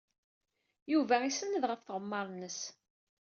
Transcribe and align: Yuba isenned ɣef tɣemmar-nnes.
Yuba 0.91 1.15
isenned 1.29 1.63
ɣef 1.67 1.81
tɣemmar-nnes. 1.81 2.59